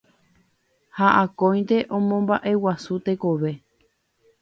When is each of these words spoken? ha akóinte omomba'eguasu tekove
ha 0.97 1.07
akóinte 1.23 1.77
omomba'eguasu 1.95 2.93
tekove 3.05 3.51